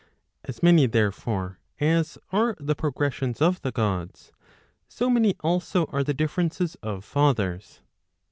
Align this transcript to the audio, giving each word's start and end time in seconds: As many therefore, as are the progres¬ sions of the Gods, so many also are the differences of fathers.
As 0.45 0.63
many 0.63 0.87
therefore, 0.87 1.59
as 1.79 2.17
are 2.31 2.55
the 2.59 2.75
progres¬ 2.75 3.13
sions 3.13 3.39
of 3.39 3.61
the 3.61 3.71
Gods, 3.71 4.31
so 4.87 5.11
many 5.11 5.35
also 5.41 5.85
are 5.91 6.03
the 6.03 6.15
differences 6.15 6.73
of 6.81 7.05
fathers. 7.05 7.81